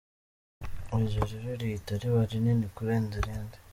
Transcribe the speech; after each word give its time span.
Iryo 0.95 1.21
rero 1.31 1.51
rihita 1.61 1.93
riba 2.01 2.21
rinini 2.31 2.65
kurenza 2.75 3.13
irindi. 3.21 3.57